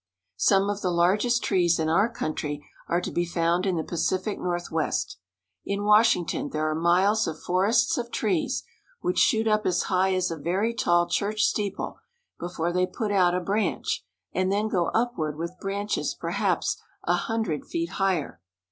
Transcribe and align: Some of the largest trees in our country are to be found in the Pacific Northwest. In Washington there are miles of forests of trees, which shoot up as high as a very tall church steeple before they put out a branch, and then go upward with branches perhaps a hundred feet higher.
Some 0.37 0.67
of 0.71 0.81
the 0.81 0.89
largest 0.89 1.43
trees 1.43 1.77
in 1.77 1.87
our 1.87 2.09
country 2.09 2.65
are 2.87 3.01
to 3.01 3.11
be 3.11 3.23
found 3.23 3.67
in 3.67 3.75
the 3.77 3.83
Pacific 3.83 4.39
Northwest. 4.39 5.19
In 5.63 5.83
Washington 5.83 6.49
there 6.49 6.67
are 6.67 6.73
miles 6.73 7.27
of 7.27 7.39
forests 7.39 7.99
of 7.99 8.09
trees, 8.09 8.63
which 9.01 9.19
shoot 9.19 9.47
up 9.47 9.63
as 9.67 9.83
high 9.83 10.15
as 10.15 10.31
a 10.31 10.37
very 10.37 10.73
tall 10.73 11.07
church 11.07 11.43
steeple 11.43 11.99
before 12.39 12.73
they 12.73 12.87
put 12.87 13.11
out 13.11 13.35
a 13.35 13.39
branch, 13.39 14.03
and 14.33 14.51
then 14.51 14.67
go 14.69 14.87
upward 14.87 15.37
with 15.37 15.59
branches 15.59 16.15
perhaps 16.15 16.81
a 17.03 17.13
hundred 17.13 17.65
feet 17.67 17.89
higher. 17.91 18.41